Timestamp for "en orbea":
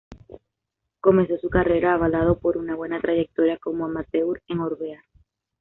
4.47-5.03